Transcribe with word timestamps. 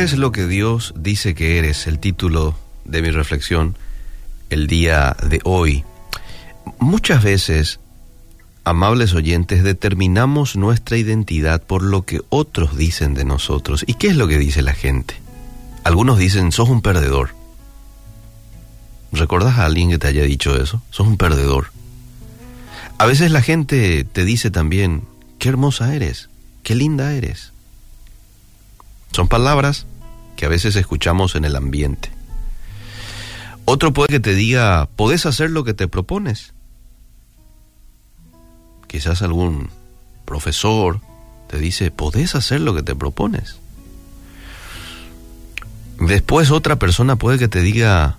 eres 0.00 0.16
lo 0.16 0.32
que 0.32 0.46
Dios 0.46 0.94
dice 0.96 1.34
que 1.34 1.58
eres, 1.58 1.86
el 1.86 1.98
título 1.98 2.56
de 2.86 3.02
mi 3.02 3.10
reflexión 3.10 3.76
el 4.48 4.66
día 4.66 5.14
de 5.22 5.40
hoy. 5.44 5.84
Muchas 6.78 7.22
veces, 7.22 7.80
amables 8.64 9.12
oyentes, 9.12 9.62
determinamos 9.62 10.56
nuestra 10.56 10.96
identidad 10.96 11.62
por 11.62 11.82
lo 11.82 12.06
que 12.06 12.22
otros 12.30 12.78
dicen 12.78 13.12
de 13.12 13.26
nosotros. 13.26 13.84
¿Y 13.86 13.92
qué 13.92 14.06
es 14.06 14.16
lo 14.16 14.26
que 14.26 14.38
dice 14.38 14.62
la 14.62 14.72
gente? 14.72 15.20
Algunos 15.84 16.16
dicen, 16.16 16.50
sos 16.50 16.70
un 16.70 16.80
perdedor. 16.80 17.34
¿Recordás 19.12 19.58
a 19.58 19.66
alguien 19.66 19.90
que 19.90 19.98
te 19.98 20.08
haya 20.08 20.22
dicho 20.22 20.56
eso? 20.56 20.82
Sos 20.88 21.08
un 21.08 21.18
perdedor. 21.18 21.72
A 22.96 23.04
veces 23.04 23.30
la 23.32 23.42
gente 23.42 24.04
te 24.04 24.24
dice 24.24 24.50
también, 24.50 25.02
qué 25.38 25.50
hermosa 25.50 25.94
eres, 25.94 26.30
qué 26.62 26.74
linda 26.74 27.12
eres. 27.12 27.52
Son 29.12 29.28
palabras 29.28 29.86
que 30.40 30.46
a 30.46 30.48
veces 30.48 30.74
escuchamos 30.74 31.34
en 31.34 31.44
el 31.44 31.54
ambiente. 31.54 32.10
Otro 33.66 33.92
puede 33.92 34.08
que 34.08 34.20
te 34.20 34.34
diga, 34.34 34.88
podés 34.96 35.26
hacer 35.26 35.50
lo 35.50 35.64
que 35.64 35.74
te 35.74 35.86
propones. 35.86 36.54
Quizás 38.86 39.20
algún 39.20 39.68
profesor 40.24 41.02
te 41.46 41.58
dice, 41.58 41.90
podés 41.90 42.34
hacer 42.34 42.62
lo 42.62 42.74
que 42.74 42.82
te 42.82 42.94
propones. 42.94 43.56
Después 45.98 46.50
otra 46.50 46.76
persona 46.76 47.16
puede 47.16 47.38
que 47.38 47.48
te 47.48 47.60
diga, 47.60 48.16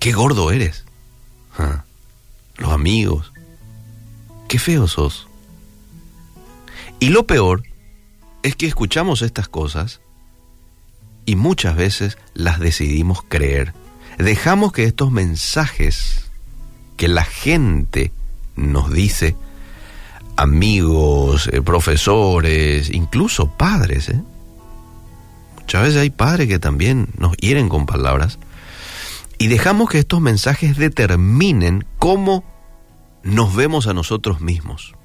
qué 0.00 0.12
gordo 0.12 0.50
eres. 0.50 0.84
Los 2.58 2.72
amigos, 2.72 3.32
qué 4.48 4.58
feo 4.58 4.86
sos. 4.86 5.28
Y 6.98 7.08
lo 7.08 7.26
peor 7.26 7.62
es 8.42 8.54
que 8.54 8.66
escuchamos 8.66 9.22
estas 9.22 9.48
cosas 9.48 10.02
y 11.30 11.36
muchas 11.36 11.76
veces 11.76 12.18
las 12.34 12.58
decidimos 12.58 13.22
creer. 13.22 13.72
Dejamos 14.18 14.72
que 14.72 14.82
estos 14.82 15.12
mensajes 15.12 16.28
que 16.96 17.06
la 17.06 17.22
gente 17.22 18.10
nos 18.56 18.92
dice, 18.92 19.36
amigos, 20.36 21.48
eh, 21.52 21.62
profesores, 21.62 22.90
incluso 22.90 23.48
padres, 23.48 24.08
¿eh? 24.08 24.20
muchas 25.60 25.82
veces 25.84 26.00
hay 26.00 26.10
padres 26.10 26.48
que 26.48 26.58
también 26.58 27.06
nos 27.16 27.36
hieren 27.36 27.68
con 27.68 27.86
palabras, 27.86 28.40
y 29.38 29.46
dejamos 29.46 29.88
que 29.88 30.00
estos 30.00 30.20
mensajes 30.20 30.76
determinen 30.76 31.86
cómo 32.00 32.42
nos 33.22 33.54
vemos 33.54 33.86
a 33.86 33.94
nosotros 33.94 34.40
mismos. 34.40 34.96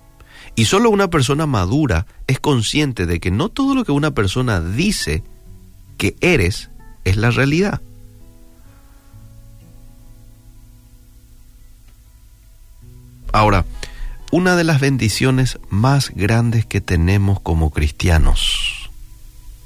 Y 0.55 0.65
solo 0.65 0.89
una 0.89 1.11
persona 1.11 1.45
madura 1.45 2.07
es 2.25 2.39
consciente 2.39 3.05
de 3.05 3.19
que 3.19 3.29
no 3.29 3.49
todo 3.49 3.75
lo 3.75 3.85
que 3.85 3.91
una 3.91 4.15
persona 4.15 4.59
dice 4.59 5.23
que 5.97 6.15
eres 6.21 6.69
es 7.03 7.17
la 7.17 7.31
realidad. 7.31 7.81
Ahora, 13.31 13.65
una 14.31 14.55
de 14.55 14.63
las 14.63 14.79
bendiciones 14.79 15.59
más 15.69 16.11
grandes 16.15 16.65
que 16.65 16.81
tenemos 16.81 17.39
como 17.39 17.69
cristianos 17.69 18.89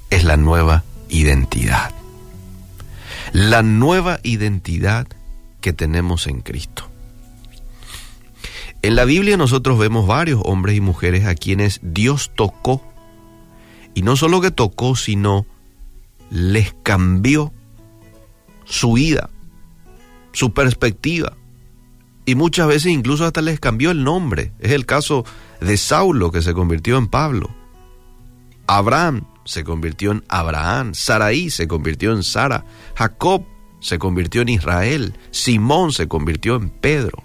es 0.09 0.23
la 0.23 0.37
nueva 0.37 0.83
identidad. 1.07 1.91
La 3.31 3.61
nueva 3.61 4.19
identidad 4.23 5.07
que 5.61 5.73
tenemos 5.73 6.27
en 6.27 6.41
Cristo. 6.41 6.89
En 8.81 8.95
la 8.95 9.05
Biblia 9.05 9.37
nosotros 9.37 9.77
vemos 9.77 10.07
varios 10.07 10.41
hombres 10.45 10.75
y 10.75 10.81
mujeres 10.81 11.25
a 11.25 11.35
quienes 11.35 11.79
Dios 11.83 12.31
tocó. 12.35 12.81
Y 13.93 14.03
no 14.03 14.15
solo 14.15 14.41
que 14.41 14.51
tocó, 14.51 14.95
sino 14.95 15.45
les 16.29 16.75
cambió 16.83 17.53
su 18.65 18.93
vida, 18.93 19.29
su 20.31 20.53
perspectiva. 20.53 21.35
Y 22.25 22.35
muchas 22.35 22.67
veces 22.67 22.91
incluso 22.91 23.25
hasta 23.25 23.41
les 23.41 23.59
cambió 23.59 23.91
el 23.91 24.03
nombre. 24.03 24.53
Es 24.59 24.71
el 24.71 24.85
caso 24.85 25.25
de 25.61 25.77
Saulo 25.77 26.31
que 26.31 26.41
se 26.41 26.53
convirtió 26.53 26.97
en 26.97 27.07
Pablo. 27.07 27.49
Abraham 28.67 29.25
se 29.45 29.63
convirtió 29.63 30.11
en 30.11 30.23
Abraham. 30.27 30.93
Saraí 30.93 31.49
se 31.49 31.67
convirtió 31.67 32.13
en 32.13 32.21
Sara. 32.21 32.65
Jacob 32.95 33.43
se 33.79 33.97
convirtió 33.97 34.43
en 34.43 34.49
Israel. 34.49 35.17
Simón 35.31 35.91
se 35.91 36.07
convirtió 36.07 36.55
en 36.55 36.69
Pedro. 36.69 37.23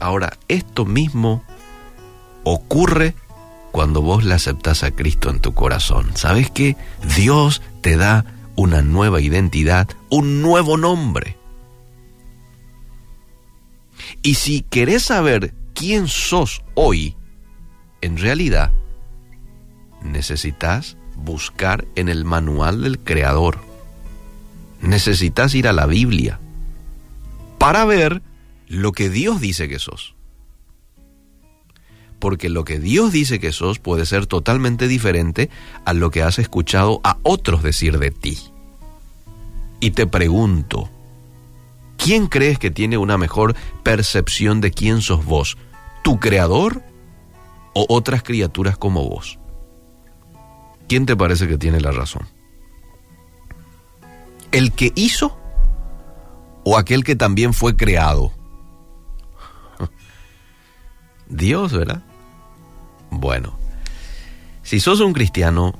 Ahora, 0.00 0.38
esto 0.48 0.86
mismo 0.86 1.42
ocurre 2.44 3.14
cuando 3.76 4.00
vos 4.00 4.24
le 4.24 4.32
aceptás 4.32 4.84
a 4.84 4.90
Cristo 4.90 5.28
en 5.28 5.38
tu 5.38 5.52
corazón. 5.52 6.12
¿Sabes 6.14 6.50
qué? 6.50 6.78
Dios 7.14 7.60
te 7.82 7.98
da 7.98 8.24
una 8.54 8.80
nueva 8.80 9.20
identidad, 9.20 9.86
un 10.08 10.40
nuevo 10.40 10.78
nombre. 10.78 11.36
Y 14.22 14.36
si 14.36 14.62
querés 14.62 15.02
saber 15.02 15.52
quién 15.74 16.08
sos 16.08 16.62
hoy, 16.72 17.16
en 18.00 18.16
realidad, 18.16 18.72
necesitas 20.00 20.96
buscar 21.14 21.84
en 21.96 22.08
el 22.08 22.24
manual 22.24 22.80
del 22.80 22.98
Creador. 22.98 23.58
Necesitas 24.80 25.54
ir 25.54 25.68
a 25.68 25.74
la 25.74 25.84
Biblia 25.84 26.40
para 27.58 27.84
ver 27.84 28.22
lo 28.68 28.92
que 28.92 29.10
Dios 29.10 29.38
dice 29.42 29.68
que 29.68 29.78
sos. 29.78 30.14
Porque 32.18 32.48
lo 32.48 32.64
que 32.64 32.78
Dios 32.78 33.12
dice 33.12 33.38
que 33.38 33.52
sos 33.52 33.78
puede 33.78 34.06
ser 34.06 34.26
totalmente 34.26 34.88
diferente 34.88 35.50
a 35.84 35.92
lo 35.92 36.10
que 36.10 36.22
has 36.22 36.38
escuchado 36.38 37.00
a 37.04 37.18
otros 37.22 37.62
decir 37.62 37.98
de 37.98 38.10
ti. 38.10 38.38
Y 39.80 39.90
te 39.90 40.06
pregunto, 40.06 40.88
¿quién 41.98 42.26
crees 42.26 42.58
que 42.58 42.70
tiene 42.70 42.96
una 42.96 43.18
mejor 43.18 43.54
percepción 43.82 44.60
de 44.60 44.70
quién 44.70 45.02
sos 45.02 45.24
vos? 45.24 45.58
¿Tu 46.02 46.18
creador 46.18 46.82
o 47.74 47.84
otras 47.88 48.22
criaturas 48.22 48.78
como 48.78 49.08
vos? 49.08 49.38
¿Quién 50.88 51.04
te 51.04 51.16
parece 51.16 51.48
que 51.48 51.58
tiene 51.58 51.80
la 51.80 51.90
razón? 51.90 52.26
¿El 54.52 54.72
que 54.72 54.92
hizo 54.94 55.36
o 56.64 56.78
aquel 56.78 57.04
que 57.04 57.16
también 57.16 57.52
fue 57.52 57.76
creado? 57.76 58.32
Dios, 61.28 61.72
¿verdad? 61.72 62.02
Bueno, 63.10 63.58
si 64.62 64.80
sos 64.80 65.00
un 65.00 65.12
cristiano, 65.12 65.74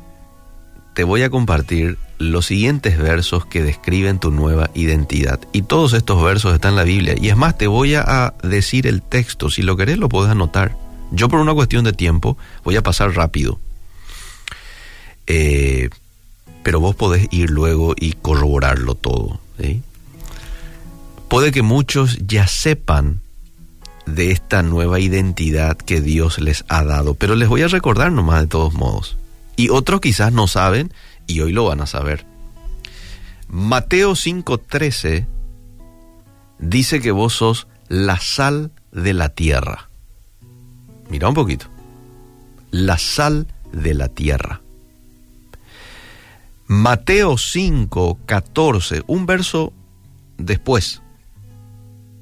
te 0.94 1.04
voy 1.04 1.22
a 1.22 1.30
compartir 1.30 1.98
los 2.18 2.46
siguientes 2.46 2.98
versos 2.98 3.44
que 3.44 3.62
describen 3.62 4.18
tu 4.18 4.30
nueva 4.30 4.70
identidad. 4.74 5.40
Y 5.52 5.62
todos 5.62 5.92
estos 5.92 6.22
versos 6.22 6.54
están 6.54 6.72
en 6.72 6.76
la 6.76 6.84
Biblia. 6.84 7.14
Y 7.20 7.28
es 7.28 7.36
más, 7.36 7.58
te 7.58 7.66
voy 7.66 7.94
a 7.94 8.34
decir 8.42 8.86
el 8.86 9.02
texto. 9.02 9.50
Si 9.50 9.62
lo 9.62 9.76
querés, 9.76 9.98
lo 9.98 10.08
puedes 10.08 10.30
anotar. 10.30 10.76
Yo 11.10 11.28
por 11.28 11.40
una 11.40 11.54
cuestión 11.54 11.84
de 11.84 11.92
tiempo 11.92 12.36
voy 12.64 12.76
a 12.76 12.82
pasar 12.82 13.14
rápido. 13.14 13.58
Eh, 15.26 15.90
pero 16.62 16.80
vos 16.80 16.96
podés 16.96 17.28
ir 17.30 17.50
luego 17.50 17.94
y 17.96 18.12
corroborarlo 18.12 18.94
todo. 18.94 19.40
Puede 21.28 21.52
que 21.52 21.62
muchos 21.62 22.18
ya 22.26 22.46
sepan 22.46 23.20
de 24.06 24.31
esta 24.31 24.62
nueva 24.62 25.00
identidad 25.00 25.77
que 25.77 26.00
Dios 26.00 26.39
les 26.39 26.65
ha 26.69 26.84
dado. 26.84 27.15
Pero 27.15 27.34
les 27.34 27.49
voy 27.49 27.62
a 27.62 27.69
recordar 27.69 28.12
nomás 28.12 28.41
de 28.41 28.47
todos 28.47 28.72
modos. 28.75 29.17
Y 29.56 29.69
otros 29.71 30.00
quizás 30.00 30.33
no 30.33 30.47
saben 30.47 30.93
y 31.27 31.41
hoy 31.41 31.53
lo 31.53 31.65
van 31.65 31.81
a 31.81 31.87
saber. 31.87 32.25
Mateo 33.49 34.15
5:13 34.15 35.27
dice 36.59 37.00
que 37.00 37.11
vos 37.11 37.34
sos 37.34 37.67
la 37.89 38.19
sal 38.19 38.71
de 38.93 39.12
la 39.12 39.28
tierra. 39.28 39.89
Mira 41.09 41.28
un 41.28 41.34
poquito. 41.34 41.67
La 42.71 42.99
sal 42.99 43.47
de 43.73 43.94
la 43.94 44.09
tierra. 44.09 44.61
Mateo 46.67 47.37
5:14, 47.37 49.05
un 49.06 49.26
verso 49.26 49.73
después 50.37 51.02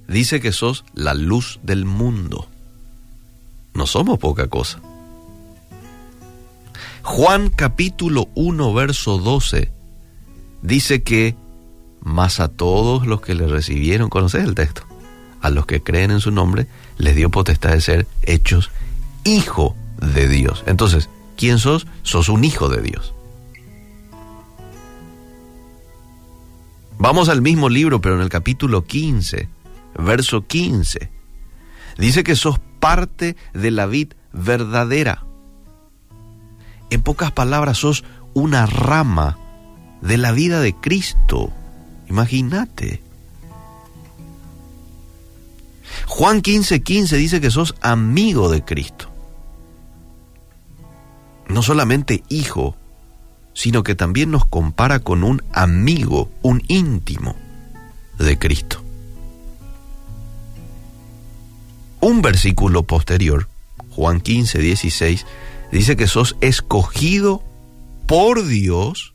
dice 0.09 0.41
que 0.41 0.53
sos 0.53 0.85
la 0.95 1.15
luz 1.15 1.61
del 1.62 1.85
mundo. 1.85 2.49
No 3.75 3.87
somos 3.87 4.19
poca 4.19 4.49
cosa. 4.49 4.81
Juan 7.03 7.51
capítulo 7.51 8.29
1 8.35 8.73
verso 8.73 9.19
12 9.19 9.71
dice 10.62 11.03
que 11.03 11.37
más 12.01 12.41
a 12.41 12.49
todos 12.49 13.06
los 13.06 13.21
que 13.21 13.35
le 13.35 13.47
recibieron, 13.47 14.11
conoces 14.11 14.45
el 14.45 14.55
texto, 14.55 14.83
a 15.41 15.51
los 15.51 15.67
que 15.67 15.83
creen 15.83 16.11
en 16.11 16.21
su 16.21 16.31
nombre, 16.31 16.67
les 16.99 17.17
dio 17.17 17.31
potestad 17.31 17.73
de 17.73 17.81
ser 17.81 18.06
hechos 18.23 18.71
hijo 19.25 19.75
de 20.01 20.29
Dios. 20.29 20.65
Entonces, 20.67 21.09
¿quién 21.37 21.59
sos? 21.59 21.87
Sos 22.03 22.29
un 22.29 22.45
hijo 22.45 22.69
de 22.69 22.83
Dios. 22.83 23.15
Vamos 26.99 27.29
al 27.29 27.43
mismo 27.43 27.69
libro, 27.69 28.01
pero 28.01 28.15
en 28.15 28.21
el 28.23 28.29
capítulo 28.29 28.85
15 28.85 29.49
verso 29.99 30.46
15. 30.46 31.11
Dice 31.99 32.25
que 32.25 32.37
sos 32.37 32.58
parte 32.81 33.37
de 33.52 33.70
la 33.70 33.87
vid 33.87 34.12
verdadera. 34.32 35.25
En 36.91 37.02
pocas 37.02 37.32
palabras, 37.32 37.79
sos 37.79 38.05
una 38.35 38.67
rama 38.67 39.38
de 40.00 40.19
la 40.19 40.32
vida 40.32 40.61
de 40.61 40.75
Cristo. 40.75 41.50
Imagínate. 42.08 43.02
Juan 46.06 46.43
15:15 46.43 46.82
15 46.82 47.17
dice 47.17 47.41
que 47.41 47.50
sos 47.50 47.75
amigo 47.81 48.50
de 48.50 48.64
Cristo. 48.64 49.11
No 51.49 51.62
solamente 51.62 52.23
hijo, 52.29 52.76
sino 53.55 53.82
que 53.82 53.94
también 53.94 54.31
nos 54.31 54.44
compara 54.44 54.99
con 54.99 55.25
un 55.25 55.43
amigo, 55.52 56.31
un 56.43 56.62
íntimo 56.69 57.37
de 58.19 58.38
Cristo. 58.38 58.84
Un 62.05 62.21
versículo 62.21 62.83
posterior, 62.83 63.49
Juan 63.89 64.21
15, 64.21 64.59
16, 64.59 65.25
dice 65.73 65.97
que 65.97 66.06
sos 66.06 66.37
escogido 66.43 67.43
por 68.06 68.47
Dios 68.47 69.15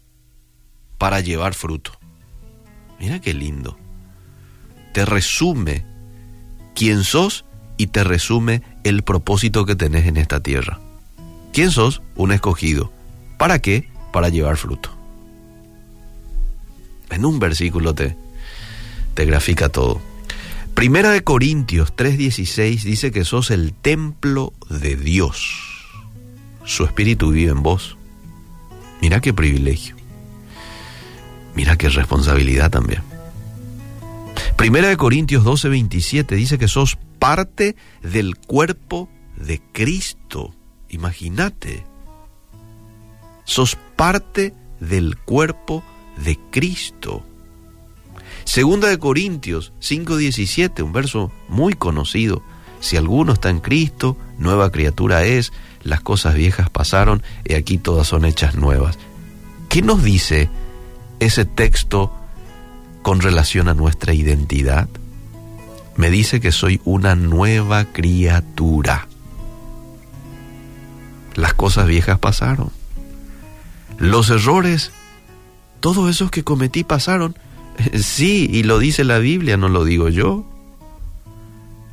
para 0.97 1.19
llevar 1.19 1.53
fruto. 1.53 1.91
Mira 2.99 3.21
qué 3.21 3.35
lindo. 3.35 3.77
Te 4.91 5.05
resume 5.05 5.85
quién 6.73 7.03
sos 7.03 7.45
y 7.77 7.85
te 7.85 8.03
resume 8.03 8.63
el 8.83 9.03
propósito 9.03 9.67
que 9.67 9.75
tenés 9.75 10.07
en 10.07 10.17
esta 10.17 10.39
tierra. 10.39 10.79
¿Quién 11.53 11.69
sos? 11.69 12.01
Un 12.15 12.31
escogido. 12.31 12.91
¿Para 13.37 13.59
qué? 13.59 13.87
Para 14.11 14.29
llevar 14.29 14.57
fruto. 14.57 14.89
En 17.11 17.23
un 17.23 17.37
versículo 17.37 17.93
te, 17.93 18.17
te 19.13 19.25
grafica 19.25 19.69
todo. 19.69 20.08
Primera 20.79 21.11
de 21.11 21.25
Corintios 21.25 21.93
3:16 21.93 22.83
dice 22.85 23.11
que 23.11 23.25
sos 23.25 23.51
el 23.51 23.73
templo 23.73 24.53
de 24.69 24.95
Dios. 24.95 25.89
Su 26.63 26.85
espíritu 26.85 27.31
vive 27.31 27.51
en 27.51 27.61
vos. 27.61 27.97
Mira 29.01 29.19
qué 29.19 29.33
privilegio. 29.33 29.97
Mira 31.53 31.75
qué 31.75 31.89
responsabilidad 31.89 32.71
también. 32.71 33.01
Primera 34.55 34.87
de 34.87 34.95
Corintios 34.95 35.43
12:27 35.43 36.37
dice 36.37 36.57
que 36.57 36.69
sos 36.69 36.97
parte 37.19 37.75
del 38.01 38.37
cuerpo 38.37 39.09
de 39.35 39.61
Cristo. 39.73 40.55
Imagínate. 40.87 41.83
Sos 43.43 43.77
parte 43.97 44.53
del 44.79 45.17
cuerpo 45.17 45.83
de 46.23 46.39
Cristo. 46.51 47.25
Segunda 48.49 48.87
de 48.87 48.97
Corintios 48.97 49.73
5:17, 49.79 50.81
un 50.81 50.91
verso 50.91 51.31
muy 51.49 51.73
conocido. 51.73 52.41
Si 52.79 52.97
alguno 52.97 53.33
está 53.33 53.51
en 53.51 53.59
Cristo, 53.59 54.17
nueva 54.39 54.71
criatura 54.71 55.23
es, 55.23 55.53
las 55.83 56.01
cosas 56.01 56.33
viejas 56.33 56.67
pasaron 56.67 57.21
y 57.45 57.53
aquí 57.53 57.77
todas 57.77 58.07
son 58.07 58.25
hechas 58.25 58.55
nuevas. 58.55 58.97
¿Qué 59.69 59.83
nos 59.83 60.03
dice 60.03 60.49
ese 61.19 61.45
texto 61.45 62.11
con 63.03 63.21
relación 63.21 63.67
a 63.67 63.75
nuestra 63.75 64.15
identidad? 64.15 64.89
Me 65.95 66.09
dice 66.09 66.39
que 66.39 66.51
soy 66.51 66.81
una 66.85 67.13
nueva 67.13 67.85
criatura. 67.85 69.07
Las 71.35 71.53
cosas 71.53 71.85
viejas 71.85 72.17
pasaron. 72.17 72.71
Los 73.99 74.31
errores, 74.31 74.89
todos 75.81 76.09
esos 76.09 76.31
que 76.31 76.43
cometí 76.43 76.83
pasaron 76.83 77.35
Sí, 78.01 78.49
y 78.51 78.63
lo 78.63 78.79
dice 78.79 79.03
la 79.03 79.19
Biblia, 79.19 79.57
no 79.57 79.69
lo 79.69 79.83
digo 79.83 80.09
yo. 80.09 80.45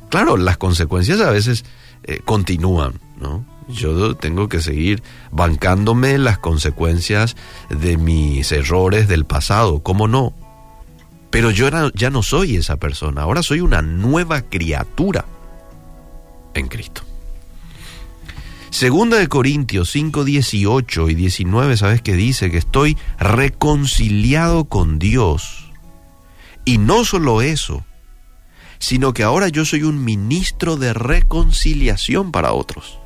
Claro, 0.09 0.37
las 0.37 0.57
consecuencias 0.57 1.19
a 1.19 1.31
veces 1.31 1.65
eh, 2.03 2.21
continúan, 2.23 2.93
¿no? 3.19 3.45
Yo 3.67 4.15
tengo 4.15 4.47
que 4.47 4.61
seguir 4.61 5.03
bancándome 5.31 6.17
las 6.17 6.37
consecuencias 6.37 7.35
de 7.69 7.97
mis 7.97 8.51
errores 8.53 9.09
del 9.09 9.25
pasado, 9.25 9.83
¿cómo 9.83 10.07
no? 10.07 10.33
Pero 11.29 11.51
yo 11.51 11.69
ya 11.93 12.09
no 12.09 12.23
soy 12.23 12.55
esa 12.55 12.77
persona, 12.77 13.23
ahora 13.23 13.43
soy 13.43 13.59
una 13.59 13.81
nueva 13.81 14.41
criatura 14.41 15.25
en 16.53 16.69
Cristo. 16.69 17.01
Segunda 18.69 19.17
de 19.17 19.27
Corintios 19.27 19.89
5, 19.91 20.23
18 20.23 21.09
y 21.09 21.15
19, 21.15 21.75
¿sabes 21.75 22.01
qué 22.01 22.13
dice? 22.13 22.49
Que 22.49 22.57
estoy 22.57 22.97
reconciliado 23.19 24.65
con 24.65 24.99
Dios 24.99 25.66
y 26.67 26.79
no 26.79 27.05
solo 27.05 27.41
eso, 27.41 27.85
sino 28.77 29.13
que 29.13 29.23
ahora 29.23 29.47
yo 29.47 29.63
soy 29.63 29.83
un 29.83 30.03
ministro 30.03 30.75
de 30.75 30.91
reconciliación 30.93 32.33
para 32.33 32.51
otros. 32.51 32.99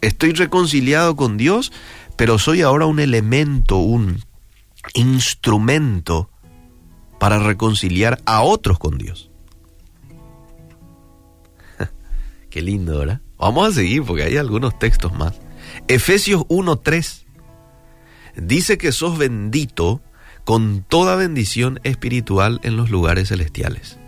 Estoy 0.00 0.34
reconciliado 0.34 1.16
con 1.16 1.36
Dios, 1.36 1.72
pero 2.14 2.38
soy 2.38 2.62
ahora 2.62 2.86
un 2.86 3.00
elemento, 3.00 3.78
un 3.78 4.22
instrumento 4.94 6.30
para 7.18 7.40
reconciliar 7.40 8.22
a 8.24 8.42
otros 8.42 8.78
con 8.78 8.98
Dios. 8.98 9.32
Qué 12.50 12.62
lindo, 12.62 13.00
¿verdad? 13.00 13.20
Vamos 13.36 13.68
a 13.68 13.72
seguir 13.72 14.04
porque 14.04 14.22
hay 14.22 14.36
algunos 14.36 14.78
textos 14.78 15.12
más. 15.12 15.40
Efesios 15.88 16.42
1.3 16.42 17.24
dice 18.36 18.78
que 18.78 18.92
sos 18.92 19.18
bendito 19.18 20.02
con 20.48 20.82
toda 20.82 21.14
bendición 21.14 21.78
espiritual 21.84 22.58
en 22.62 22.78
los 22.78 22.88
lugares 22.88 23.28
celestiales. 23.28 23.98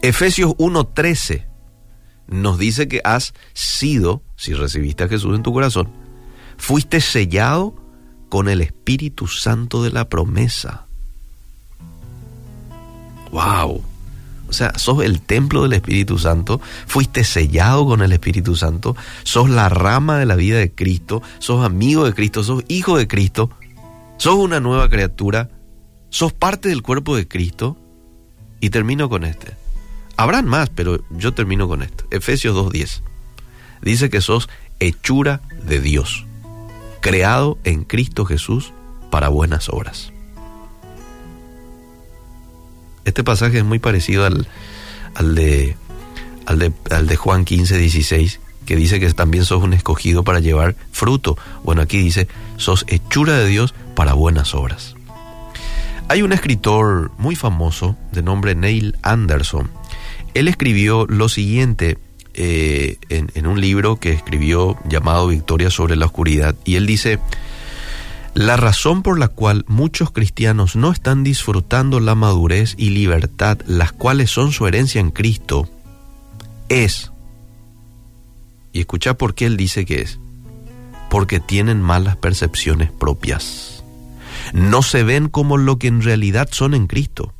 Efesios 0.00 0.52
1:13 0.58 1.44
nos 2.28 2.56
dice 2.56 2.86
que 2.86 3.00
has 3.02 3.34
sido, 3.52 4.22
si 4.36 4.54
recibiste 4.54 5.02
a 5.02 5.08
Jesús 5.08 5.34
en 5.34 5.42
tu 5.42 5.52
corazón, 5.52 5.88
fuiste 6.56 7.00
sellado 7.00 7.74
con 8.28 8.48
el 8.48 8.60
Espíritu 8.60 9.26
Santo 9.26 9.82
de 9.82 9.90
la 9.90 10.08
promesa. 10.08 10.86
¡Wow! 13.32 13.82
O 14.48 14.52
sea, 14.52 14.78
sos 14.78 15.02
el 15.02 15.20
templo 15.20 15.64
del 15.64 15.72
Espíritu 15.72 16.16
Santo, 16.16 16.60
fuiste 16.86 17.24
sellado 17.24 17.86
con 17.86 18.02
el 18.02 18.12
Espíritu 18.12 18.54
Santo, 18.54 18.94
sos 19.24 19.50
la 19.50 19.68
rama 19.68 20.16
de 20.16 20.26
la 20.26 20.36
vida 20.36 20.58
de 20.58 20.70
Cristo, 20.70 21.24
sos 21.40 21.66
amigo 21.66 22.04
de 22.04 22.14
Cristo, 22.14 22.44
sos 22.44 22.62
hijo 22.68 22.96
de 22.96 23.08
Cristo, 23.08 23.50
sos 24.24 24.36
una 24.36 24.58
nueva 24.58 24.88
criatura, 24.88 25.50
sos 26.08 26.32
parte 26.32 26.70
del 26.70 26.80
cuerpo 26.80 27.14
de 27.14 27.28
Cristo 27.28 27.76
y 28.58 28.70
termino 28.70 29.10
con 29.10 29.22
este. 29.22 29.54
Habrán 30.16 30.46
más, 30.46 30.70
pero 30.70 31.04
yo 31.10 31.34
termino 31.34 31.68
con 31.68 31.82
esto. 31.82 32.06
Efesios 32.10 32.56
2.10. 32.56 33.02
Dice 33.82 34.08
que 34.08 34.22
sos 34.22 34.48
hechura 34.80 35.42
de 35.66 35.78
Dios, 35.78 36.24
creado 37.02 37.58
en 37.64 37.84
Cristo 37.84 38.24
Jesús 38.24 38.72
para 39.10 39.28
buenas 39.28 39.68
obras. 39.68 40.10
Este 43.04 43.22
pasaje 43.24 43.58
es 43.58 43.64
muy 43.64 43.78
parecido 43.78 44.24
al, 44.24 44.48
al, 45.16 45.34
de, 45.34 45.76
al, 46.46 46.60
de, 46.60 46.72
al 46.90 47.08
de 47.08 47.16
Juan 47.16 47.44
15, 47.44 47.76
16, 47.76 48.40
que 48.64 48.74
dice 48.74 49.00
que 49.00 49.12
también 49.12 49.44
sos 49.44 49.62
un 49.62 49.74
escogido 49.74 50.24
para 50.24 50.40
llevar 50.40 50.76
fruto. 50.92 51.36
Bueno, 51.62 51.82
aquí 51.82 51.98
dice, 51.98 52.26
sos 52.56 52.86
hechura 52.88 53.36
de 53.36 53.48
Dios 53.48 53.74
para 53.94 54.14
buenas 54.14 54.54
obras. 54.54 54.94
Hay 56.08 56.22
un 56.22 56.32
escritor 56.32 57.12
muy 57.16 57.34
famoso 57.34 57.96
de 58.12 58.22
nombre 58.22 58.54
Neil 58.54 58.96
Anderson. 59.02 59.70
Él 60.34 60.48
escribió 60.48 61.06
lo 61.06 61.28
siguiente 61.28 61.98
eh, 62.34 62.98
en, 63.08 63.30
en 63.34 63.46
un 63.46 63.60
libro 63.60 63.96
que 63.96 64.12
escribió 64.12 64.76
llamado 64.88 65.28
Victoria 65.28 65.70
sobre 65.70 65.96
la 65.96 66.06
Oscuridad 66.06 66.54
y 66.64 66.74
él 66.76 66.86
dice, 66.86 67.20
la 68.34 68.56
razón 68.56 69.02
por 69.02 69.18
la 69.18 69.28
cual 69.28 69.64
muchos 69.68 70.10
cristianos 70.10 70.74
no 70.76 70.90
están 70.90 71.24
disfrutando 71.24 72.00
la 72.00 72.14
madurez 72.16 72.74
y 72.76 72.90
libertad, 72.90 73.58
las 73.66 73.92
cuales 73.92 74.30
son 74.30 74.52
su 74.52 74.66
herencia 74.66 75.00
en 75.00 75.12
Cristo, 75.12 75.68
es, 76.68 77.12
y 78.72 78.80
escucha 78.80 79.14
por 79.14 79.34
qué 79.34 79.46
él 79.46 79.56
dice 79.56 79.86
que 79.86 80.02
es, 80.02 80.18
porque 81.10 81.38
tienen 81.38 81.80
malas 81.80 82.16
percepciones 82.16 82.90
propias 82.90 83.73
no 84.54 84.82
se 84.82 85.02
ven 85.02 85.28
como 85.28 85.56
lo 85.56 85.80
que 85.80 85.88
en 85.88 86.00
realidad 86.00 86.48
son 86.52 86.74
en 86.74 86.86
Cristo. 86.86 87.34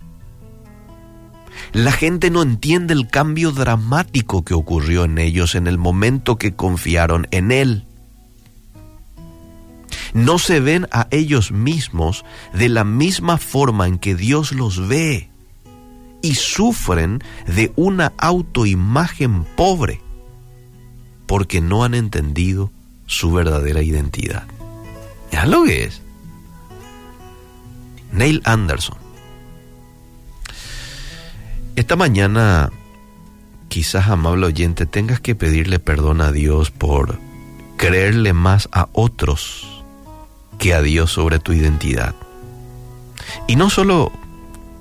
La 1.73 1.93
gente 1.93 2.29
no 2.29 2.43
entiende 2.43 2.93
el 2.93 3.07
cambio 3.07 3.53
dramático 3.53 4.45
que 4.45 4.53
ocurrió 4.53 5.05
en 5.05 5.19
ellos 5.19 5.55
en 5.55 5.69
el 5.69 5.79
momento 5.79 6.39
que 6.39 6.57
confiaron 6.57 7.29
en 7.31 7.53
Él. 7.53 7.87
No 10.13 10.41
se 10.41 10.59
ven 10.59 10.89
a 10.91 11.07
ellos 11.13 11.53
mismos 11.53 12.25
de 12.53 12.69
la 12.69 12.83
misma 12.83 13.39
forma 13.39 13.87
en 13.87 13.99
que 13.99 14.17
Dios 14.17 14.51
los 14.51 14.89
ve 14.89 15.31
y 16.21 16.35
sufren 16.35 17.23
de 17.47 17.73
una 17.77 18.13
autoimagen 18.19 19.45
pobre 19.57 20.01
porque 21.27 21.61
no 21.61 21.85
han 21.85 21.95
entendido 21.95 22.73
su 23.07 23.33
verdadera 23.33 23.83
identidad. 23.83 24.49
¿Ya 25.31 25.47
lo 25.47 25.63
que 25.63 25.85
es? 25.85 26.04
Neil 28.15 28.41
Anderson. 28.45 28.97
Esta 31.77 31.97
mañana 31.97 32.71
quizás, 33.69 34.07
amable 34.09 34.47
oyente, 34.47 34.87
tengas 34.87 35.19
que 35.19 35.35
pedirle 35.35 35.81
perdón 35.81 36.21
a 36.21 36.31
Dios 36.31 36.71
por 36.71 37.19
creerle 37.77 38.33
más 38.33 38.69
a 38.71 38.89
otros 38.93 39.83
que 40.59 40.75
a 40.75 40.81
Dios 40.81 41.11
sobre 41.11 41.41
tu 41.41 41.53
identidad. 41.53 42.15
Y 43.49 43.57
no 43.57 43.71
solo 43.71 44.13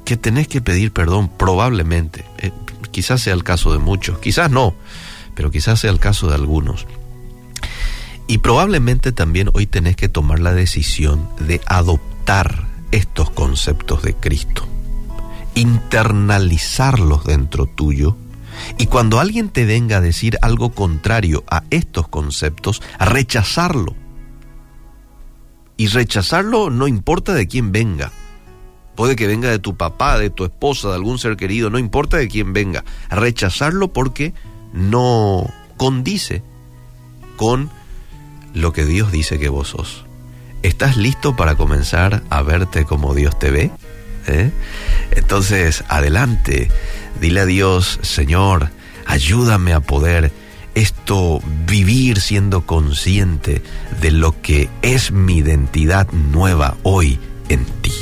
que 0.05 0.15
tenés 0.15 0.47
que 0.47 0.61
pedir 0.61 0.93
perdón, 0.93 1.27
probablemente, 1.27 2.23
eh, 2.37 2.51
quizás 2.91 3.21
sea 3.21 3.33
el 3.33 3.43
caso 3.43 3.73
de 3.73 3.79
muchos, 3.79 4.19
quizás 4.19 4.51
no, 4.51 4.75
pero 5.33 5.49
quizás 5.49 5.79
sea 5.79 5.89
el 5.89 5.99
caso 5.99 6.27
de 6.27 6.35
algunos. 6.35 6.85
Y 8.27 8.37
probablemente 8.37 9.11
también 9.11 9.49
hoy 9.53 9.65
tenés 9.65 9.95
que 9.95 10.07
tomar 10.07 10.39
la 10.39 10.53
decisión 10.53 11.27
de 11.39 11.61
adoptar 11.65 12.72
estos 12.93 13.31
conceptos 13.31 14.03
de 14.03 14.13
Cristo, 14.13 14.67
internalizarlos 15.55 17.23
dentro 17.23 17.65
tuyo 17.65 18.15
y 18.77 18.85
cuando 18.85 19.19
alguien 19.19 19.49
te 19.49 19.65
venga 19.65 19.97
a 19.97 20.01
decir 20.01 20.37
algo 20.43 20.73
contrario 20.73 21.43
a 21.49 21.63
estos 21.71 22.07
conceptos, 22.07 22.83
rechazarlo. 22.99 23.95
Y 25.75 25.87
rechazarlo 25.87 26.69
no 26.69 26.87
importa 26.87 27.33
de 27.33 27.47
quién 27.47 27.71
venga. 27.71 28.11
Puede 28.95 29.15
que 29.15 29.25
venga 29.25 29.49
de 29.49 29.57
tu 29.57 29.75
papá, 29.75 30.19
de 30.19 30.29
tu 30.29 30.45
esposa, 30.45 30.89
de 30.89 30.95
algún 30.95 31.17
ser 31.17 31.35
querido, 31.35 31.71
no 31.71 31.79
importa 31.79 32.17
de 32.17 32.27
quién 32.27 32.53
venga. 32.53 32.85
Rechazarlo 33.09 33.91
porque 33.91 34.35
no 34.71 35.51
condice 35.77 36.43
con 37.37 37.71
lo 38.53 38.71
que 38.71 38.85
Dios 38.85 39.11
dice 39.11 39.39
que 39.39 39.49
vos 39.49 39.69
sos. 39.69 40.05
¿Estás 40.63 40.95
listo 40.95 41.35
para 41.35 41.55
comenzar 41.55 42.23
a 42.29 42.41
verte 42.41 42.85
como 42.85 43.13
Dios 43.13 43.37
te 43.37 43.51
ve? 43.51 43.71
¿Eh? 44.27 44.49
Entonces, 45.11 45.83
adelante, 45.89 46.71
dile 47.19 47.41
a 47.41 47.45
Dios, 47.45 47.99
Señor, 48.01 48.69
ayúdame 49.05 49.73
a 49.73 49.81
poder 49.81 50.31
esto 50.73 51.41
vivir 51.67 52.21
siendo 52.21 52.65
consciente 52.65 53.61
de 54.01 54.11
lo 54.11 54.41
que 54.41 54.69
es 54.81 55.11
mi 55.11 55.37
identidad 55.37 56.09
nueva 56.11 56.77
hoy 56.83 57.19
en 57.49 57.65
ti. 57.81 57.93